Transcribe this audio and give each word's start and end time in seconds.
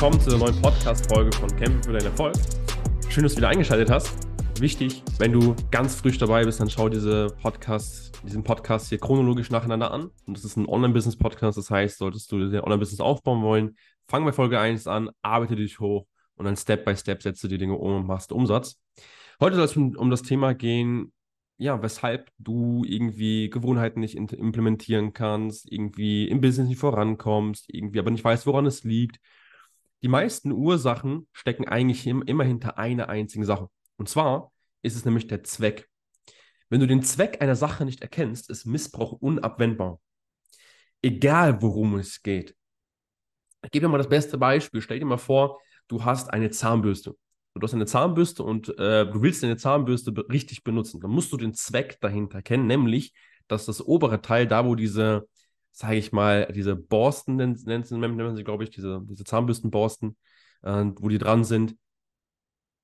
willkommen 0.00 0.20
zu 0.20 0.30
einer 0.30 0.38
neuen 0.44 0.62
Podcast-Folge 0.62 1.36
von 1.38 1.48
Kämpfen 1.56 1.82
für 1.82 1.92
deinen 1.92 2.06
Erfolg. 2.06 2.32
Schön, 3.08 3.24
dass 3.24 3.32
du 3.32 3.38
wieder 3.38 3.48
eingeschaltet 3.48 3.90
hast. 3.90 4.16
Wichtig, 4.60 5.02
wenn 5.18 5.32
du 5.32 5.56
ganz 5.72 5.96
frisch 5.96 6.18
dabei 6.18 6.44
bist, 6.44 6.60
dann 6.60 6.70
schau 6.70 6.88
diese 6.88 7.26
Podcast, 7.42 8.12
diesen 8.24 8.44
Podcast 8.44 8.90
hier 8.90 8.98
chronologisch 8.98 9.50
nacheinander 9.50 9.90
an. 9.90 10.12
Und 10.24 10.36
das 10.36 10.44
ist 10.44 10.56
ein 10.56 10.68
Online-Business-Podcast, 10.68 11.58
das 11.58 11.68
heißt, 11.68 11.98
solltest 11.98 12.30
du 12.30 12.48
dein 12.48 12.60
Online-Business 12.60 13.00
aufbauen 13.00 13.42
wollen, 13.42 13.76
fang 14.06 14.24
bei 14.24 14.30
Folge 14.30 14.60
1 14.60 14.86
an, 14.86 15.10
arbeite 15.20 15.56
dich 15.56 15.80
hoch 15.80 16.06
und 16.36 16.44
dann 16.44 16.56
Step 16.56 16.84
by 16.84 16.94
Step 16.94 17.20
setzt 17.20 17.42
du 17.42 17.48
die 17.48 17.58
Dinge 17.58 17.74
um 17.74 17.96
und 17.96 18.06
machst 18.06 18.30
Umsatz. 18.30 18.80
Heute 19.40 19.56
soll 19.56 19.64
es 19.64 19.76
um 19.76 20.10
das 20.10 20.22
Thema 20.22 20.54
gehen, 20.54 21.12
ja, 21.56 21.82
weshalb 21.82 22.30
du 22.38 22.84
irgendwie 22.86 23.50
Gewohnheiten 23.50 23.98
nicht 23.98 24.14
implementieren 24.14 25.12
kannst, 25.12 25.72
irgendwie 25.72 26.28
im 26.28 26.40
Business 26.40 26.68
nicht 26.68 26.78
vorankommst, 26.78 27.64
irgendwie 27.66 27.98
aber 27.98 28.12
nicht 28.12 28.22
weißt, 28.22 28.46
woran 28.46 28.64
es 28.64 28.84
liegt. 28.84 29.18
Die 30.02 30.08
meisten 30.08 30.52
Ursachen 30.52 31.28
stecken 31.32 31.66
eigentlich 31.66 32.06
immer 32.06 32.44
hinter 32.44 32.78
einer 32.78 33.08
einzigen 33.08 33.44
Sache. 33.44 33.68
Und 33.96 34.08
zwar 34.08 34.52
ist 34.82 34.96
es 34.96 35.04
nämlich 35.04 35.26
der 35.26 35.42
Zweck. 35.42 35.88
Wenn 36.68 36.80
du 36.80 36.86
den 36.86 37.02
Zweck 37.02 37.42
einer 37.42 37.56
Sache 37.56 37.84
nicht 37.84 38.02
erkennst, 38.02 38.50
ist 38.50 38.66
Missbrauch 38.66 39.12
unabwendbar. 39.12 40.00
Egal 41.02 41.62
worum 41.62 41.96
es 41.96 42.22
geht. 42.22 42.54
Ich 43.64 43.70
gebe 43.70 43.86
dir 43.86 43.90
mal 43.90 43.98
das 43.98 44.08
beste 44.08 44.38
Beispiel. 44.38 44.80
Stell 44.80 45.00
dir 45.00 45.06
mal 45.06 45.16
vor, 45.16 45.60
du 45.88 46.04
hast 46.04 46.32
eine 46.32 46.50
Zahnbürste. 46.50 47.16
Du 47.54 47.62
hast 47.62 47.74
eine 47.74 47.86
Zahnbürste 47.86 48.44
und 48.44 48.68
äh, 48.78 49.10
du 49.10 49.22
willst 49.22 49.42
deine 49.42 49.56
Zahnbürste 49.56 50.12
richtig 50.30 50.62
benutzen. 50.62 51.00
Dann 51.00 51.10
musst 51.10 51.32
du 51.32 51.36
den 51.36 51.54
Zweck 51.54 51.98
dahinter 52.00 52.40
kennen, 52.40 52.68
nämlich, 52.68 53.14
dass 53.48 53.66
das 53.66 53.84
obere 53.84 54.20
Teil, 54.20 54.46
da 54.46 54.64
wo 54.64 54.76
diese, 54.76 55.26
sage 55.78 55.96
ich 55.96 56.12
mal, 56.12 56.50
diese 56.52 56.74
Borsten, 56.74 57.36
nennt, 57.36 57.64
nennt, 57.66 57.86
sie, 57.86 58.44
glaube 58.44 58.64
ich, 58.64 58.70
diese, 58.70 59.00
diese 59.08 59.24
Zahnbürstenborsten, 59.24 60.16
äh, 60.62 60.84
wo 60.96 61.08
die 61.08 61.18
dran 61.18 61.44
sind, 61.44 61.76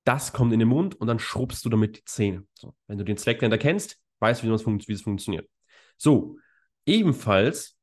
das 0.05 0.33
kommt 0.33 0.53
in 0.53 0.59
den 0.59 0.69
Mund 0.69 0.95
und 0.95 1.07
dann 1.07 1.19
schrubbst 1.19 1.65
du 1.65 1.69
damit 1.69 1.97
die 1.97 2.05
Zähne. 2.05 2.45
So, 2.53 2.75
wenn 2.87 2.97
du 2.97 3.03
den 3.03 3.17
dahinter 3.17 3.57
kennst, 3.57 3.99
weißt 4.19 4.43
du, 4.43 4.47
wie, 4.47 4.63
fun 4.63 4.79
wie 4.85 4.93
es 4.93 5.01
funktioniert. 5.01 5.49
So, 5.97 6.37
ebenfalls 6.85 7.75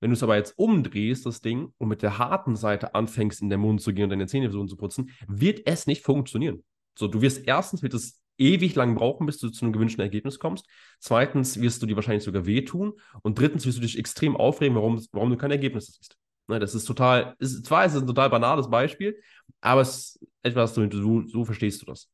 wenn 0.00 0.10
du 0.10 0.14
es 0.14 0.22
aber 0.22 0.36
jetzt 0.36 0.56
umdrehst, 0.58 1.26
das 1.26 1.40
Ding, 1.40 1.72
und 1.78 1.88
mit 1.88 2.02
der 2.02 2.18
harten 2.18 2.56
Seite 2.56 2.94
anfängst, 2.94 3.42
in 3.42 3.50
den 3.50 3.60
Mund 3.60 3.80
zu 3.80 3.92
gehen 3.92 4.04
und 4.04 4.10
deine 4.10 4.26
Zähne 4.26 4.46
versuchen 4.46 4.68
zu 4.68 4.76
putzen, 4.76 5.10
wird 5.26 5.62
es 5.66 5.86
nicht 5.86 6.04
funktionieren. 6.04 6.64
So, 6.96 7.08
du 7.08 7.20
wirst 7.20 7.46
erstens, 7.46 7.82
wird 7.82 7.94
es 7.94 8.20
ewig 8.38 8.74
lang 8.74 8.94
brauchen, 8.94 9.26
bis 9.26 9.38
du 9.38 9.50
zu 9.50 9.64
einem 9.64 9.72
gewünschten 9.72 10.02
Ergebnis 10.02 10.38
kommst. 10.38 10.66
Zweitens 10.98 11.60
wirst 11.60 11.82
du 11.82 11.86
dir 11.86 11.96
wahrscheinlich 11.96 12.24
sogar 12.24 12.46
wehtun. 12.46 12.94
Und 13.22 13.38
drittens 13.38 13.66
wirst 13.66 13.78
du 13.78 13.82
dich 13.82 13.98
extrem 13.98 14.36
aufregen, 14.36 14.76
warum, 14.76 15.04
warum 15.12 15.30
du 15.30 15.36
kein 15.36 15.50
Ergebnis 15.50 15.86
siehst. 15.86 16.16
Ne, 16.46 16.58
das 16.58 16.74
ist 16.74 16.84
total, 16.84 17.34
ist, 17.38 17.66
zwar 17.66 17.84
ist 17.84 17.94
es 17.94 18.00
ein 18.00 18.06
total 18.06 18.30
banales 18.30 18.70
Beispiel, 18.70 19.20
aber 19.60 19.82
es 19.82 20.16
ist 20.16 20.28
etwas, 20.42 20.74
so, 20.74 21.26
so, 21.26 21.44
verstehst 21.44 21.82
du 21.82 21.86
das. 21.86 22.10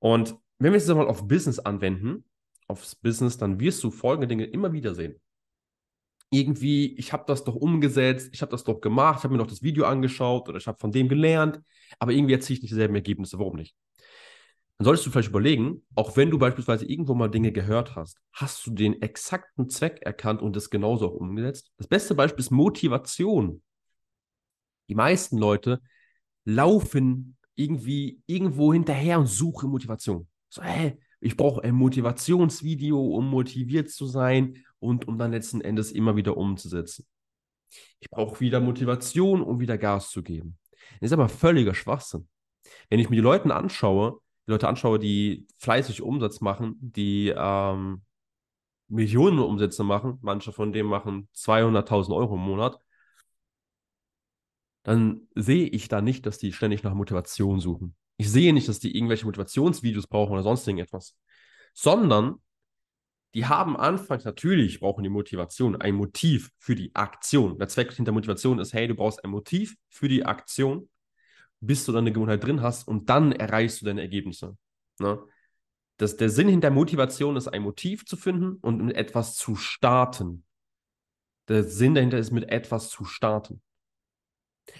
Und 0.00 0.36
wenn 0.58 0.72
wir 0.72 0.76
es 0.76 0.86
jetzt 0.86 0.94
mal 0.94 1.06
auf 1.06 1.26
Business 1.26 1.58
anwenden, 1.58 2.24
aufs 2.68 2.94
Business, 2.94 3.38
dann 3.38 3.58
wirst 3.58 3.82
du 3.84 3.90
folgende 3.90 4.28
Dinge 4.28 4.44
immer 4.44 4.72
wieder 4.72 4.94
sehen 4.94 5.18
irgendwie, 6.32 6.94
ich 6.96 7.12
habe 7.12 7.24
das 7.26 7.44
doch 7.44 7.54
umgesetzt, 7.54 8.30
ich 8.32 8.40
habe 8.40 8.50
das 8.50 8.64
doch 8.64 8.80
gemacht, 8.80 9.18
ich 9.18 9.24
habe 9.24 9.34
mir 9.34 9.38
noch 9.38 9.46
das 9.46 9.62
Video 9.62 9.84
angeschaut 9.84 10.48
oder 10.48 10.56
ich 10.56 10.66
habe 10.66 10.78
von 10.80 10.90
dem 10.90 11.08
gelernt, 11.08 11.60
aber 11.98 12.12
irgendwie 12.12 12.32
erziele 12.32 12.56
ich 12.56 12.62
nicht 12.62 12.72
dieselben 12.72 12.94
Ergebnisse. 12.94 13.38
Warum 13.38 13.56
nicht? 13.56 13.76
Dann 14.82 14.86
solltest 14.86 15.06
du 15.06 15.10
vielleicht 15.12 15.28
überlegen, 15.28 15.86
auch 15.94 16.16
wenn 16.16 16.28
du 16.28 16.40
beispielsweise 16.40 16.84
irgendwo 16.86 17.14
mal 17.14 17.28
Dinge 17.28 17.52
gehört 17.52 17.94
hast, 17.94 18.18
hast 18.32 18.66
du 18.66 18.72
den 18.72 19.00
exakten 19.00 19.68
Zweck 19.68 20.00
erkannt 20.02 20.42
und 20.42 20.56
das 20.56 20.70
genauso 20.70 21.06
auch 21.06 21.14
umgesetzt? 21.14 21.70
Das 21.78 21.86
beste 21.86 22.16
Beispiel 22.16 22.40
ist 22.40 22.50
Motivation. 22.50 23.62
Die 24.88 24.96
meisten 24.96 25.38
Leute 25.38 25.80
laufen 26.44 27.36
irgendwie 27.54 28.22
irgendwo 28.26 28.72
hinterher 28.72 29.20
und 29.20 29.28
suchen 29.28 29.70
Motivation. 29.70 30.26
So, 30.48 30.62
hey, 30.62 30.98
ich 31.20 31.36
brauche 31.36 31.62
ein 31.62 31.76
Motivationsvideo, 31.76 33.00
um 33.00 33.30
motiviert 33.30 33.88
zu 33.88 34.06
sein 34.06 34.64
und 34.80 35.06
um 35.06 35.16
dann 35.16 35.30
letzten 35.30 35.60
Endes 35.60 35.92
immer 35.92 36.16
wieder 36.16 36.36
umzusetzen. 36.36 37.06
Ich 38.00 38.10
brauche 38.10 38.40
wieder 38.40 38.58
Motivation, 38.58 39.42
um 39.42 39.60
wieder 39.60 39.78
Gas 39.78 40.10
zu 40.10 40.24
geben. 40.24 40.58
Das 40.98 41.10
ist 41.10 41.12
aber 41.12 41.28
völliger 41.28 41.72
Schwachsinn. 41.72 42.26
Wenn 42.90 42.98
ich 42.98 43.10
mir 43.10 43.16
die 43.16 43.22
Leute 43.22 43.54
anschaue, 43.54 44.18
Leute 44.46 44.68
anschaue, 44.68 44.98
die 44.98 45.46
fleißig 45.58 46.02
Umsatz 46.02 46.40
machen, 46.40 46.76
die 46.80 47.32
ähm, 47.36 48.02
Millionen 48.88 49.38
Umsätze 49.38 49.84
machen, 49.84 50.18
manche 50.22 50.52
von 50.52 50.72
denen 50.72 50.88
machen 50.88 51.28
200.000 51.34 52.14
Euro 52.14 52.34
im 52.34 52.42
Monat, 52.42 52.78
dann 54.82 55.28
sehe 55.34 55.66
ich 55.66 55.88
da 55.88 56.00
nicht, 56.00 56.26
dass 56.26 56.38
die 56.38 56.52
ständig 56.52 56.82
nach 56.82 56.94
Motivation 56.94 57.60
suchen. 57.60 57.94
Ich 58.16 58.30
sehe 58.30 58.52
nicht, 58.52 58.68
dass 58.68 58.80
die 58.80 58.94
irgendwelche 58.96 59.24
Motivationsvideos 59.26 60.06
brauchen 60.06 60.32
oder 60.32 60.42
sonst 60.42 60.66
irgendetwas, 60.66 61.16
sondern 61.72 62.36
die 63.34 63.46
haben 63.46 63.76
anfangs 63.76 64.24
natürlich, 64.24 64.80
brauchen 64.80 65.04
die 65.04 65.08
Motivation, 65.08 65.80
ein 65.80 65.94
Motiv 65.94 66.50
für 66.58 66.74
die 66.74 66.94
Aktion. 66.94 67.58
Der 67.58 67.68
Zweck 67.68 67.92
hinter 67.92 68.12
Motivation 68.12 68.58
ist, 68.58 68.74
hey, 68.74 68.86
du 68.86 68.94
brauchst 68.94 69.24
ein 69.24 69.30
Motiv 69.30 69.74
für 69.88 70.08
die 70.08 70.24
Aktion, 70.26 70.90
bis 71.62 71.84
du 71.84 71.92
deine 71.92 72.12
Gewohnheit 72.12 72.42
drin 72.42 72.60
hast 72.60 72.88
und 72.88 73.08
dann 73.08 73.32
erreichst 73.32 73.80
du 73.80 73.86
deine 73.86 74.02
Ergebnisse. 74.02 74.56
Ne? 74.98 75.22
Das, 75.96 76.16
der 76.16 76.28
Sinn 76.28 76.48
hinter 76.48 76.70
Motivation 76.70 77.36
ist, 77.36 77.48
ein 77.48 77.62
Motiv 77.62 78.04
zu 78.04 78.16
finden 78.16 78.56
und 78.56 78.84
mit 78.84 78.96
etwas 78.96 79.36
zu 79.36 79.54
starten. 79.54 80.44
Der 81.48 81.62
Sinn 81.62 81.94
dahinter 81.94 82.18
ist, 82.18 82.32
mit 82.32 82.50
etwas 82.50 82.90
zu 82.90 83.04
starten. 83.04 83.62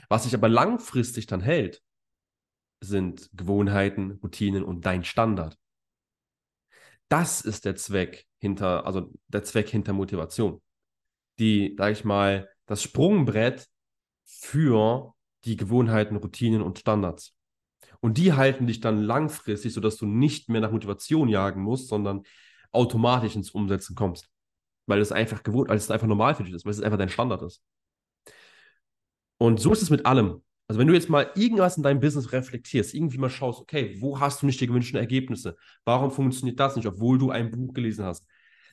Was 0.09 0.25
sich 0.25 0.35
aber 0.35 0.49
langfristig 0.49 1.27
dann 1.27 1.41
hält, 1.41 1.83
sind 2.81 3.31
Gewohnheiten, 3.33 4.19
Routinen 4.23 4.65
und 4.65 4.85
dein 4.85 5.05
Standard. 5.05 5.57
Das 7.09 7.43
ist 7.43 7.65
der 7.65 7.77
Zweck 7.77 8.27
hinter, 8.39 8.87
also 8.87 9.13
der 9.29 9.45
Zweck 9.45 9.69
hinter 9.69 9.93
Motivation. 9.93 10.61
Die, 11.39 11.77
sag 11.79 11.93
ich 11.93 12.05
mal, 12.05 12.51
das 12.67 12.83
Sprungbrett 12.83 13.69
für 14.25 15.15
die 15.45 15.57
Gewohnheiten, 15.57 16.17
Routinen 16.17 16.63
und 16.63 16.79
Standards. 16.79 17.35
Und 18.01 18.19
die 18.19 18.33
halten 18.33 18.67
dich 18.67 18.81
dann 18.81 19.03
langfristig, 19.03 19.73
sodass 19.73 19.97
du 19.97 20.07
nicht 20.07 20.49
mehr 20.49 20.61
nach 20.61 20.73
Motivation 20.73 21.29
jagen 21.29 21.63
musst, 21.63 21.89
sondern 21.89 22.23
automatisch 22.73 23.37
ins 23.37 23.51
Umsetzen 23.51 23.95
kommst. 23.95 24.29
Weil 24.87 25.01
es 25.01 25.13
einfach 25.13 25.43
gewohnt, 25.43 25.69
weil 25.69 25.77
es 25.77 25.91
einfach 25.91 26.09
normal 26.09 26.35
für 26.35 26.43
dich 26.43 26.55
ist, 26.55 26.65
weil 26.65 26.73
es 26.73 26.81
einfach 26.81 26.99
dein 26.99 27.09
Standard 27.09 27.43
ist. 27.43 27.63
Und 29.39 29.61
so 29.61 29.73
ist 29.73 29.83
es 29.83 29.91
mit 29.91 30.07
allem. 30.07 30.43
Also 30.69 30.81
wenn 30.81 30.87
du 30.87 30.95
jetzt 30.95 31.11
mal 31.11 31.31
irgendwas 31.35 31.77
in 31.77 31.83
deinem 31.83 32.01
Business 32.01 32.33
reflektierst, 32.33 32.95
irgendwie 32.95 33.19
mal 33.19 33.31
schaust, 33.31 33.61
okay, 33.61 33.97
wo 34.01 34.21
hast 34.21 34.43
du 34.43 34.47
nicht 34.47 34.61
die 34.61 34.67
gewünschten 34.67 34.99
Ergebnisse? 34.99 35.57
Warum 35.85 36.11
funktioniert 36.11 36.59
das 36.59 36.77
nicht, 36.77 36.87
obwohl 36.87 37.19
du 37.19 37.31
ein 37.31 37.51
Buch 37.51 37.75
gelesen 37.75 38.05
hast? 38.05 38.27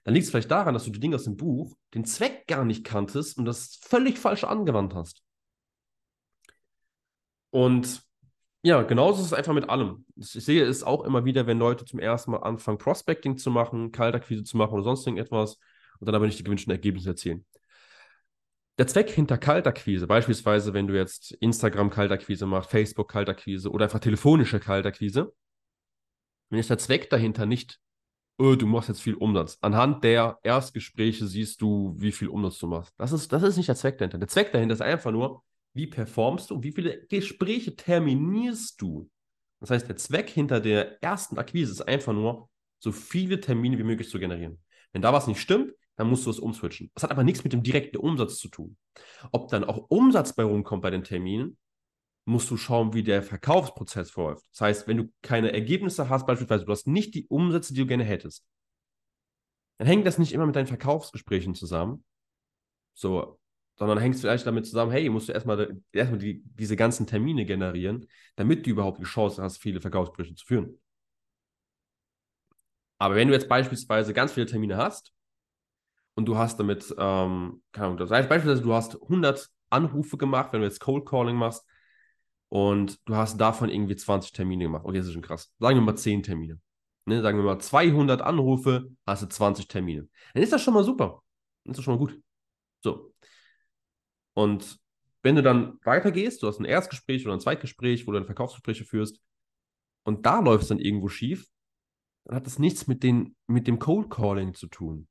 Dann 0.04 0.14
liegt 0.14 0.26
es 0.26 0.32
vielleicht 0.32 0.52
daran, 0.52 0.74
dass 0.74 0.86
du 0.86 0.92
die 0.92 1.00
Dinge 1.00 1.16
aus 1.16 1.26
dem 1.26 1.36
Buch, 1.36 1.76
den 1.94 2.06
Zweck 2.06 2.48
gar 2.48 2.64
nicht 2.66 2.84
kanntest 2.84 3.38
und 3.38 3.46
das 3.46 3.80
völlig 3.82 4.18
falsch 4.18 4.44
angewandt 4.44 4.96
hast. 4.96 5.24
Und 7.52 8.02
ja, 8.62 8.82
genauso 8.84 9.22
ist 9.22 9.28
es 9.28 9.34
einfach 9.34 9.54
mit 9.54 9.70
allem. 9.70 10.06
Ich 10.16 10.32
sehe 10.32 10.66
es 10.66 10.84
auch 10.84 11.06
immer 11.06 11.24
wieder, 11.24 11.48
wenn 11.48 11.60
Leute 11.60 11.86
zum 11.86 12.00
ersten 12.00 12.32
Mal 12.32 12.40
anfangen, 12.40 12.78
Prospecting 12.78 13.38
zu 13.38 13.52
machen, 13.52 13.92
Kaltakquise 13.92 14.44
zu 14.44 14.58
machen 14.58 14.74
oder 14.74 14.84
sonst 14.84 15.08
irgendetwas 15.08 15.58
und 16.00 16.08
dann 16.08 16.16
aber 16.16 16.26
nicht 16.26 16.40
die 16.40 16.44
gewünschten 16.44 16.72
Ergebnisse 16.72 17.10
erzielen. 17.10 17.46
Der 18.78 18.88
Zweck 18.88 19.10
hinter 19.10 19.38
Kaltakquise, 19.38 20.08
beispielsweise 20.08 20.74
wenn 20.74 20.88
du 20.88 20.96
jetzt 20.96 21.32
Instagram 21.34 21.90
Kaltakquise 21.90 22.46
machst, 22.46 22.70
Facebook 22.70 23.10
Kaltakquise 23.12 23.70
oder 23.72 23.86
einfach 23.86 24.00
telefonische 24.00 24.60
Kaltakquise, 24.60 25.34
wenn 26.50 26.60
ist 26.60 26.70
der 26.70 26.78
Zweck 26.78 27.10
dahinter 27.10 27.46
nicht, 27.46 27.80
oh, 28.38 28.56
du 28.56 28.66
machst 28.66 28.90
jetzt 28.90 29.02
viel 29.02 29.16
Umsatz. 29.16 29.58
Anhand 29.62 30.04
der 30.04 30.40
Erstgespräche 30.44 31.28
siehst 31.28 31.62
du, 31.62 31.94
wie 31.98 32.12
viel 32.12 32.30
Umsatz 32.30 32.58
du 32.60 32.68
machst. 32.68 32.94
Das 32.98 33.12
ist, 33.12 33.32
das 33.32 33.44
ist 33.44 33.58
nicht 33.58 33.70
der 33.70 33.76
Zweck 33.76 33.98
dahinter. 33.98 34.18
Der 34.18 34.28
Zweck 34.28 34.52
dahinter 34.52 34.74
ist 34.74 34.82
einfach 34.82 35.12
nur, 35.12 35.44
wie 35.74 35.88
performst 35.88 36.50
du, 36.50 36.62
wie 36.64 36.72
viele 36.72 37.06
Gespräche 37.08 37.76
terminierst 37.76 38.82
du. 38.82 39.10
Das 39.60 39.72
heißt, 39.72 39.88
der 39.88 39.98
Zweck 39.98 40.30
hinter 40.30 40.60
der 40.60 41.02
ersten 41.04 41.38
Akquise 41.38 41.72
ist 41.72 41.82
einfach 41.82 42.14
nur, 42.14 42.50
so 42.80 42.92
viele 42.92 43.42
Termine 43.42 43.78
wie 43.78 43.84
möglich 43.84 44.10
zu 44.10 44.20
generieren. 44.20 44.60
Wenn 44.94 45.02
da 45.02 45.12
was 45.12 45.28
nicht 45.28 45.42
stimmt, 45.42 45.74
dann 45.98 46.10
musst 46.10 46.26
du 46.26 46.30
es 46.30 46.40
umswitchen. 46.40 46.90
Das 46.94 47.04
hat 47.04 47.12
aber 47.12 47.24
nichts 47.24 47.44
mit 47.44 47.52
dem 47.52 47.62
direkten 47.62 47.98
Umsatz 47.98 48.38
zu 48.38 48.48
tun. 48.48 48.78
Ob 49.32 49.50
dann 49.50 49.66
auch 49.66 49.90
Umsatz 49.90 50.34
bei 50.34 50.44
rumkommt 50.44 50.82
bei 50.82 50.90
den 50.90 51.04
Terminen, 51.04 51.58
musst 52.26 52.50
du 52.50 52.58
schauen, 52.58 52.94
wie 52.94 53.04
der 53.04 53.22
Verkaufsprozess 53.22 54.12
verläuft. 54.12 54.48
Das 54.52 54.62
heißt, 54.62 54.88
wenn 54.88 54.98
du 54.98 55.12
keine 55.22 55.52
Ergebnisse 55.52 56.10
hast, 56.10 56.26
beispielsweise 56.26 56.64
du 56.64 56.72
hast 56.72 56.88
nicht 56.88 57.16
die 57.16 57.28
Umsätze, 57.28 57.74
die 57.74 57.82
du 57.82 57.88
gerne 57.88 58.04
hättest, 58.04 58.46
dann 59.78 59.88
hängt 59.88 60.06
das 60.06 60.18
nicht 60.18 60.32
immer 60.32 60.46
mit 60.46 60.56
deinen 60.56 60.68
Verkaufsgesprächen 60.68 61.56
zusammen. 61.56 62.04
So, 62.94 63.39
sondern 63.80 63.98
hängt 63.98 64.16
es 64.16 64.22
vielleicht 64.22 64.46
damit 64.46 64.68
zusammen, 64.68 64.92
hey, 64.92 65.10
musst 65.10 65.30
du 65.30 65.34
erstmal, 65.34 65.82
erstmal 65.92 66.20
die, 66.20 66.44
diese 66.44 66.76
ganzen 66.76 67.08
Termine 67.08 67.46
generieren, 67.46 68.08
damit 68.36 68.66
du 68.66 68.72
überhaupt 68.72 69.00
die 69.00 69.06
Chance 69.06 69.42
hast, 69.42 69.58
viele 69.58 69.82
Verkaufsgespräche 69.82 70.36
zu 70.36 70.46
führen. 70.46 70.80
Aber 73.00 73.16
wenn 73.16 73.30
du 73.30 73.34
jetzt 73.34 73.48
beispielsweise 73.48 74.14
ganz 74.14 74.34
viele 74.34 74.46
Termine 74.46 74.78
hast 74.78 75.14
und 76.16 76.26
du 76.28 76.38
hast 76.38 76.60
damit, 76.60 76.94
ähm, 76.98 77.64
keine 77.72 77.88
Ahnung, 77.88 77.98
das 77.98 78.12
heißt 78.12 78.30
beispielsweise, 78.30 78.62
du 78.62 78.74
hast 78.74 79.02
100 79.02 79.50
Anrufe 79.70 80.18
gemacht, 80.18 80.52
wenn 80.52 80.62
du 80.62 80.68
jetzt 80.68 80.82
Cold 80.82 81.06
Calling 81.08 81.38
machst, 81.38 81.66
und 82.50 83.00
du 83.08 83.16
hast 83.16 83.38
davon 83.38 83.70
irgendwie 83.70 83.96
20 83.96 84.32
Termine 84.34 84.66
gemacht. 84.66 84.84
Okay, 84.84 84.98
das 84.98 85.08
ist 85.08 85.14
schon 85.14 85.22
krass. 85.22 85.54
Sagen 85.60 85.78
wir 85.78 85.82
mal 85.82 85.96
10 85.96 86.24
Termine. 86.24 86.60
Ne, 87.06 87.22
sagen 87.22 87.38
wir 87.38 87.46
mal 87.46 87.60
200 87.60 88.22
Anrufe, 88.22 88.90
hast 89.06 89.24
du 89.24 89.28
20 89.28 89.68
Termine. 89.68 90.08
Dann 90.34 90.44
ist 90.44 90.52
das 90.52 90.62
schon 90.62 90.74
mal 90.74 90.84
super. 90.84 91.22
Dann 91.64 91.72
ist 91.72 91.78
das 91.78 91.86
schon 91.86 91.94
mal 91.94 92.00
gut. 92.00 92.20
So. 92.82 93.14
Und 94.40 94.80
wenn 95.22 95.36
du 95.36 95.44
dann 95.44 95.80
weitergehst, 95.84 96.42
du 96.42 96.48
hast 96.48 96.60
ein 96.60 96.66
Erstgespräch 96.66 97.26
oder 97.26 97.34
ein 97.34 97.42
Zweitgespräch, 97.42 98.08
wo 98.08 98.14
du 98.14 98.20
dann 98.20 98.26
Verkaufsgespräche 98.26 98.86
führst, 98.86 99.20
und 100.04 100.26
da 100.26 100.40
läuft 100.40 100.64
es 100.64 100.70
dann 100.70 100.80
irgendwo 100.80 101.10
schief, 101.10 101.46
dann 102.24 102.38
hat 102.38 102.46
das 102.46 102.58
nichts 102.58 102.88
mit, 102.88 103.04
den, 103.04 103.36
mit 103.48 103.68
dem 103.68 103.80
Cold 103.80 104.10
Calling 104.10 104.54
zu 104.54 104.68
tun. 104.68 105.10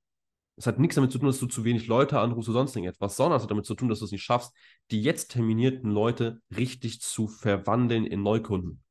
Es 0.56 0.66
hat 0.66 0.78
nichts 0.78 0.94
damit 0.94 1.12
zu 1.12 1.18
tun, 1.18 1.26
dass 1.26 1.40
du 1.40 1.46
zu 1.46 1.62
wenig 1.62 1.88
Leute 1.88 2.18
anrufst 2.18 2.48
oder 2.48 2.60
sonst 2.60 2.74
irgendetwas, 2.74 3.16
sondern 3.16 3.36
es 3.36 3.42
hat 3.42 3.50
damit 3.50 3.66
zu 3.66 3.74
tun, 3.74 3.90
dass 3.90 3.98
du 3.98 4.06
es 4.06 4.12
nicht 4.12 4.24
schaffst, 4.24 4.50
die 4.90 5.02
jetzt 5.02 5.30
terminierten 5.32 5.90
Leute 5.90 6.40
richtig 6.56 7.02
zu 7.02 7.28
verwandeln 7.28 8.06
in 8.06 8.22
Neukunden. 8.22 8.82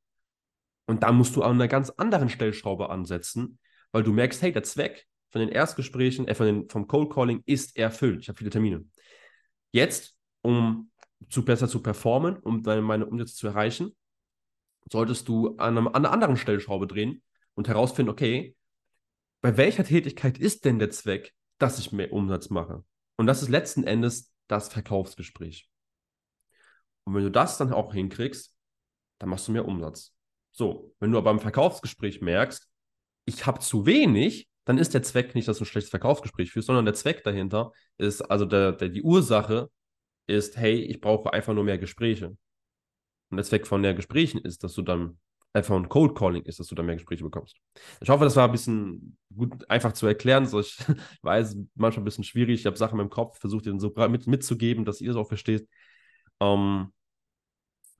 Und 0.86 1.02
da 1.02 1.10
musst 1.10 1.34
du 1.34 1.42
an 1.42 1.54
einer 1.54 1.66
ganz 1.66 1.90
anderen 1.90 2.28
Stellschraube 2.28 2.90
ansetzen, 2.90 3.58
weil 3.90 4.04
du 4.04 4.12
merkst, 4.12 4.40
hey, 4.40 4.52
der 4.52 4.62
Zweck 4.62 5.04
von 5.30 5.40
den 5.40 5.48
Erstgesprächen, 5.48 6.28
äh, 6.28 6.36
von 6.36 6.46
den, 6.46 6.68
vom 6.68 6.86
Cold 6.86 7.10
Calling 7.10 7.42
ist 7.44 7.76
erfüllt. 7.76 8.20
Ich 8.20 8.28
habe 8.28 8.38
viele 8.38 8.50
Termine. 8.50 8.84
Jetzt, 9.72 10.17
um 10.42 10.90
zu 11.28 11.44
besser 11.44 11.68
zu 11.68 11.82
performen, 11.82 12.36
um 12.38 12.62
deine, 12.62 12.82
meine 12.82 13.06
Umsätze 13.06 13.34
zu 13.34 13.46
erreichen, 13.48 13.96
solltest 14.90 15.28
du 15.28 15.56
an, 15.56 15.76
einem, 15.76 15.88
an 15.88 15.96
einer 15.96 16.12
anderen 16.12 16.36
Stellschraube 16.36 16.86
drehen 16.86 17.22
und 17.54 17.68
herausfinden, 17.68 18.10
okay, 18.10 18.56
bei 19.40 19.56
welcher 19.56 19.84
Tätigkeit 19.84 20.38
ist 20.38 20.64
denn 20.64 20.78
der 20.78 20.90
Zweck, 20.90 21.34
dass 21.58 21.78
ich 21.78 21.92
mehr 21.92 22.12
Umsatz 22.12 22.50
mache. 22.50 22.84
Und 23.16 23.26
das 23.26 23.42
ist 23.42 23.48
letzten 23.48 23.84
Endes 23.84 24.32
das 24.46 24.68
Verkaufsgespräch. 24.68 25.68
Und 27.04 27.14
wenn 27.14 27.22
du 27.22 27.30
das 27.30 27.58
dann 27.58 27.72
auch 27.72 27.92
hinkriegst, 27.92 28.54
dann 29.18 29.28
machst 29.28 29.48
du 29.48 29.52
mehr 29.52 29.66
Umsatz. 29.66 30.14
So, 30.52 30.94
wenn 31.00 31.10
du 31.10 31.18
aber 31.18 31.30
beim 31.30 31.40
Verkaufsgespräch 31.40 32.20
merkst, 32.20 32.68
ich 33.24 33.46
habe 33.46 33.60
zu 33.60 33.86
wenig, 33.86 34.48
dann 34.64 34.78
ist 34.78 34.94
der 34.94 35.02
Zweck 35.02 35.34
nicht, 35.34 35.48
dass 35.48 35.58
du 35.58 35.64
ein 35.64 35.66
schlechtes 35.66 35.90
Verkaufsgespräch 35.90 36.50
führst, 36.50 36.66
sondern 36.66 36.84
der 36.84 36.94
Zweck 36.94 37.24
dahinter 37.24 37.72
ist, 37.96 38.22
also 38.22 38.44
der, 38.44 38.72
der, 38.72 38.88
die 38.88 39.02
Ursache 39.02 39.70
ist, 40.28 40.56
hey, 40.56 40.76
ich 40.76 41.00
brauche 41.00 41.32
einfach 41.32 41.54
nur 41.54 41.64
mehr 41.64 41.78
Gespräche. 41.78 42.36
Und 43.30 43.36
der 43.36 43.44
Zweck 43.44 43.66
von 43.66 43.80
mehr 43.80 43.94
Gesprächen 43.94 44.40
ist, 44.40 44.62
dass 44.64 44.74
du 44.74 44.82
dann 44.82 45.18
einfach 45.52 45.76
ein 45.76 45.88
Cold 45.88 46.14
Calling 46.14 46.42
ist, 46.42 46.60
dass 46.60 46.68
du 46.68 46.74
da 46.74 46.82
mehr 46.82 46.96
Gespräche 46.96 47.24
bekommst. 47.24 47.56
Ich 48.00 48.08
hoffe, 48.08 48.24
das 48.24 48.36
war 48.36 48.46
ein 48.46 48.52
bisschen 48.52 49.18
gut 49.34 49.68
einfach 49.70 49.92
zu 49.92 50.06
erklären. 50.06 50.46
So, 50.46 50.60
ich 50.60 50.78
weiß, 51.22 51.56
manchmal 51.74 52.02
ein 52.02 52.04
bisschen 52.04 52.24
schwierig. 52.24 52.60
Ich 52.60 52.66
habe 52.66 52.76
Sachen 52.76 53.00
im 53.00 53.10
Kopf, 53.10 53.38
versucht 53.38 53.66
dir 53.66 53.78
so 53.78 53.92
mit, 54.08 54.26
mitzugeben, 54.26 54.84
dass 54.84 55.00
ihr 55.00 55.10
es 55.10 55.16
auch 55.16 55.28
versteht. 55.28 55.68
Ähm, 56.40 56.92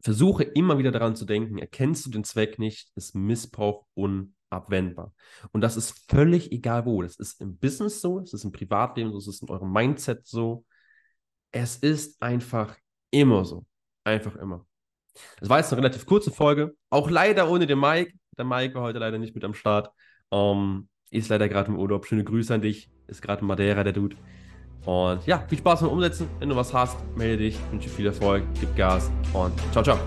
versuche 0.01 0.45
immer 0.45 0.79
wieder 0.79 0.93
daran 0.93 1.17
zu 1.17 1.25
denken, 1.25 1.59
erkennst 1.59 2.07
du 2.07 2.11
den 2.11 2.25
Zweck 2.25 2.59
nicht, 2.59 2.91
ist 2.95 3.15
Missbrauch 3.15 3.87
unabwendbar. 3.95 5.13
Und 5.53 5.61
das 5.61 5.77
ist 5.77 6.05
völlig 6.09 6.53
egal 6.53 6.87
wo. 6.87 7.03
Das 7.03 7.17
ist 7.17 7.41
im 7.41 7.57
Business 7.59 8.01
so, 8.01 8.21
es 8.21 8.33
ist 8.33 8.45
im 8.45 8.53
Privatleben 8.53 9.11
so, 9.11 9.19
es 9.19 9.27
ist 9.27 9.43
in 9.43 9.51
eurem 9.51 9.73
Mindset 9.73 10.27
so. 10.27 10.65
Es 11.53 11.77
ist 11.77 12.21
einfach 12.23 12.77
immer 13.11 13.45
so. 13.45 13.65
Einfach 14.05 14.37
immer. 14.37 14.67
Das 15.41 15.49
war 15.49 15.59
jetzt 15.59 15.73
eine 15.73 15.83
relativ 15.83 16.07
kurze 16.07 16.31
Folge. 16.31 16.75
Auch 16.91 17.11
leider 17.11 17.51
ohne 17.51 17.67
den 17.67 17.81
Mike. 17.81 18.13
Der 18.37 18.45
Mike 18.45 18.75
war 18.75 18.83
heute 18.83 18.99
leider 18.99 19.19
nicht 19.19 19.35
mit 19.35 19.45
am 19.45 19.55
Start. 19.55 19.91
Ähm, 20.31 20.89
ist 21.11 21.29
leider 21.29 21.49
gerade 21.49 21.69
im 21.69 21.79
Urlaub. 21.79 22.07
Schöne 22.07 22.25
Grüße 22.25 22.55
an 22.55 22.61
dich. 22.61 22.91
Ist 23.07 23.23
gerade 23.23 23.41
in 23.41 23.47
Madeira, 23.49 23.83
der 23.83 23.93
Dude. 23.93 24.17
Und 24.85 25.27
ja, 25.27 25.45
viel 25.49 25.59
Spaß 25.59 25.81
beim 25.81 25.91
Umsetzen. 25.91 26.29
Wenn 26.39 26.49
du 26.49 26.57
was 26.57 26.73
hast, 26.73 26.99
melde 27.17 27.39
dich. 27.39 27.57
Ich 27.57 27.73
wünsche 27.73 27.89
viel 27.89 28.07
Erfolg, 28.07 28.45
gib 28.61 28.75
Gas 28.77 29.11
und 29.33 29.53
ciao, 29.73 29.83
ciao. 29.83 29.99